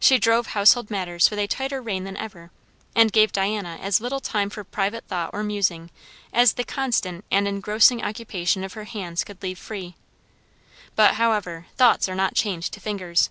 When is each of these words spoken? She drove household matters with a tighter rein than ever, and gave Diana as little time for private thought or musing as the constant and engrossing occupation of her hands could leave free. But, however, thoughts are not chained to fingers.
She 0.00 0.18
drove 0.18 0.48
household 0.48 0.90
matters 0.90 1.30
with 1.30 1.38
a 1.38 1.46
tighter 1.46 1.80
rein 1.80 2.02
than 2.02 2.16
ever, 2.16 2.50
and 2.96 3.12
gave 3.12 3.30
Diana 3.30 3.78
as 3.80 4.00
little 4.00 4.18
time 4.18 4.50
for 4.50 4.64
private 4.64 5.04
thought 5.06 5.30
or 5.32 5.44
musing 5.44 5.92
as 6.32 6.54
the 6.54 6.64
constant 6.64 7.24
and 7.30 7.46
engrossing 7.46 8.02
occupation 8.02 8.64
of 8.64 8.72
her 8.72 8.82
hands 8.82 9.22
could 9.22 9.40
leave 9.44 9.60
free. 9.60 9.94
But, 10.96 11.14
however, 11.14 11.66
thoughts 11.76 12.08
are 12.08 12.16
not 12.16 12.34
chained 12.34 12.64
to 12.64 12.80
fingers. 12.80 13.30